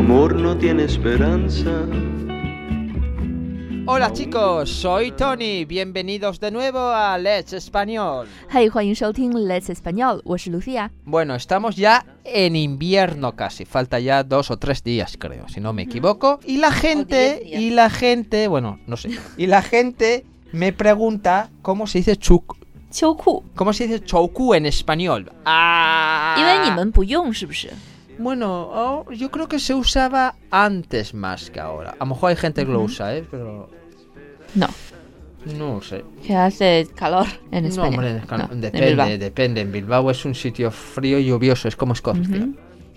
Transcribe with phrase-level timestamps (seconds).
[0.00, 1.70] amor no tiene esperanza.
[3.88, 8.26] Hola chicos, soy Tony, bienvenidos de nuevo a Let's Español.
[8.48, 10.90] 嘿欢迎收听 Let's Español，我是 Lucia。
[11.04, 15.72] Bueno, estamos ya en invierno casi, falta ya dos o tres días creo, si no
[15.72, 16.40] me equivoco.
[16.44, 17.62] Y la gente, diez días.
[17.62, 22.56] y la gente, bueno, no sé, y la gente me pregunta cómo se dice chuc,
[22.90, 25.30] 秋裤， cómo se dice chouku en español.
[25.44, 27.70] Ah, 因为你们不用是不是？
[28.21, 31.95] bueno, oh, yo creo que se usaba antes más que ahora.
[31.99, 33.25] A lo mejor hay gente que lo usa, ¿eh?
[33.29, 33.69] Pero...
[34.55, 34.67] No.
[35.57, 36.05] No sé.
[36.25, 37.89] Que hace calor en España.
[37.89, 39.61] No, hombre, no, depende, depende.
[39.61, 42.23] En Bilbao es un sitio frío y lluvioso, es como Escocia.
[42.23, 42.53] Uh.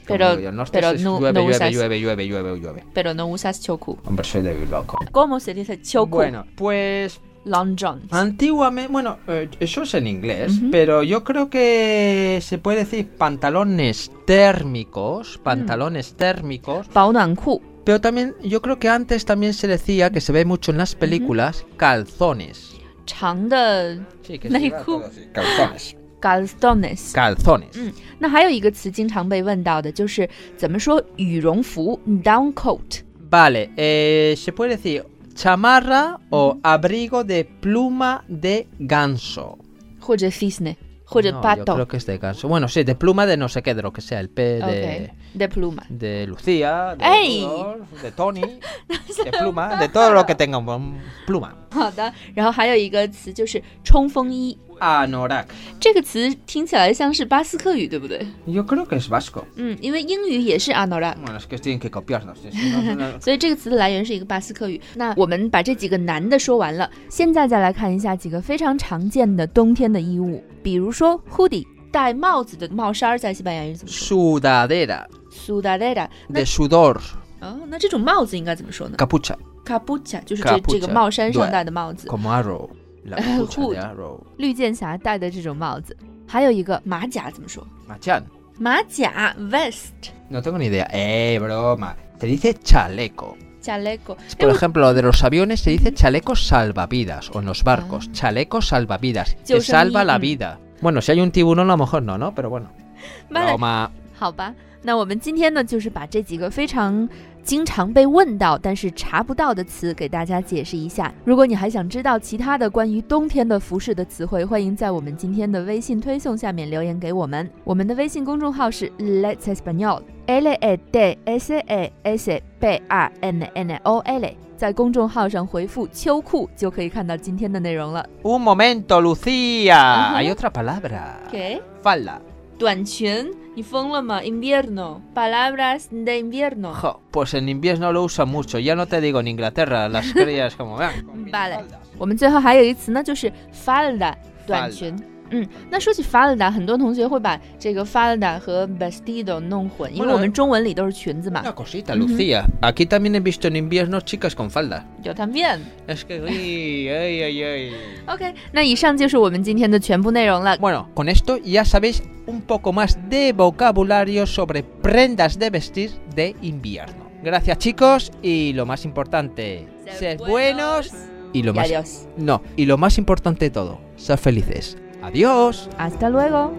[0.06, 3.98] Pero, no, pero no, llueve, usas, llueve, llueve, llueve, llueve, Pero no usas choku.
[4.04, 4.84] Hombre, soy de Bilbao.
[5.10, 6.16] ¿Cómo se dice choku?
[6.16, 8.11] Bueno, pues Long johns.
[8.11, 10.71] antiguamente, bueno, eh, eso es en inglés, Ujú.
[10.71, 18.61] pero yo creo que se puede decir pantalones térmicos, pantalones térmicos, 保暖裤 pero también yo
[18.61, 22.75] creo que antes también se decía que se ve mucho en las películas calzones.
[23.05, 25.95] 长的Sí, que内se ve裤 todo así, calzones.
[26.19, 27.13] calzones。
[27.13, 27.69] Calzones.
[27.75, 33.01] 嗯，那还有一个词经常被问到的就是怎么说羽绒服 down coat。
[33.31, 35.03] Vale, eh, se puede decir
[35.35, 39.57] chamarra o abrigo de pluma de ganso.
[39.99, 41.73] 或者 cisne，或者 No, yo pato。
[41.75, 42.47] creo que es de ganso.
[42.47, 45.11] Bueno, sí, de pluma de no sé qué, de lo que sea, el P de,
[45.11, 45.85] OK de pluma。
[45.89, 47.43] de Lucía, de, ¡Ey!
[47.43, 51.55] Rudolf, de Tony, de pluma, de todo lo que tenga un buen pluma.
[51.71, 55.46] 好的，然后还有一个词就是冲锋衣， Anorak.
[55.80, 59.44] 这个词听起来像是巴斯克语，对不对？Yo creo que es vasco.
[59.56, 61.16] 嗯，因为英语也是 anorak。
[61.24, 62.36] Bueno, es que tienen que copiarnos.
[62.42, 63.20] si no.
[63.20, 64.80] 所以这个词的来源是一个巴斯克语。
[64.94, 76.08] 那我们把这几个难的说完了，现在再来看一下几个非常常见的冬天的衣物，比如说 hoodie，戴帽子的帽衫，在西班牙语怎么说 Sudadera？sudadera。
[76.28, 76.96] 那 de sudor,
[77.40, 82.68] 哦，那这种帽子应该怎么说呢 capucha,？capucha 就是这 Capucha，这个帽衫上戴的帽子，como arrow.
[83.05, 83.73] La Eh, capucha hood.
[83.75, 84.19] de arrow.
[84.37, 85.95] 绿箭侠戴的这种帽子。
[86.27, 87.65] 还有一个马甲怎么说？
[87.87, 88.23] Machan.
[88.59, 90.11] 马甲 vest。
[90.29, 90.85] No tengo ni idea.
[90.91, 91.95] Eh, broma.
[92.19, 93.35] Se dice chaleco.
[93.61, 94.15] chaleco。
[94.37, 97.31] Por ejemplo, de los aviones se dice chaleco salvavidas.
[97.33, 98.11] O en los barcos, Ah.
[98.13, 99.35] chaleco salvavidas.
[99.47, 100.21] Yo Que salva soy- la mm.
[100.21, 100.59] vida.
[100.81, 102.33] Bueno, si hay un tiburón, a lo mejor no, ¿no?
[102.35, 102.69] Pero bueno.
[103.29, 103.89] Vale Broma.
[104.19, 104.53] 好吧，
[104.83, 107.07] 那我们今天呢，就是把这几个非常
[107.44, 111.12] 经常被问到但是查不到的词给大家解释一下。
[111.24, 117.48] 如果你还想知道其他的关于冬天的服饰的词汇，欢迎在我们今天的微信推送下面留言给我们。
[117.62, 124.26] 我们的微信公众号是 Let's Español，L E D S E S B A N N O L。
[124.56, 128.08] 在公众号上回复“秋裤”就可以看到今天的内容了。
[128.22, 130.14] Un momento, Lucía.
[130.14, 131.16] Hay otra palabra.
[131.28, 132.33] OK，Falda.
[132.57, 134.21] 短裙，你疯了吗？
[134.21, 136.73] Invierno，palabras de invierno。
[136.73, 138.59] Jo, pues en invierno lo usan mucho.
[138.59, 139.87] Ya no te digo en Inglaterra.
[139.87, 141.05] Las crías como vean.
[141.05, 141.55] con mi Vale.
[141.55, 141.79] falda.
[141.97, 144.13] 我们最后还有一词呢，就是 falda
[144.45, 144.95] 短裙。
[145.31, 151.43] 嗯，那说起 falda，很多同学会把这个 falda 和 vestido 弄混，因为 Bueno, 我们中文里都是裙子嘛。
[151.43, 152.45] Una cosita, Lucía.
[152.61, 154.85] Aquí también he visto en invierno chicas con falda.
[155.03, 155.59] Yo también。
[155.87, 156.19] Es que...
[156.19, 157.71] uy, ay, ay, ay.
[158.07, 160.57] OK，那以上就是我们今天的全部内容了。
[160.57, 166.35] Bueno, con esto ya sabéis un poco más de vocabulario sobre prendas de vestir de
[166.41, 167.07] invierno.
[167.23, 169.67] Gracias chicos y lo más importante,
[169.99, 170.91] sed buenos
[171.33, 172.07] y lo Y más adiós.
[172.17, 174.75] no, y lo más importante de todo, ser felices.
[175.04, 175.68] Adiós.
[175.76, 176.50] Hasta luego。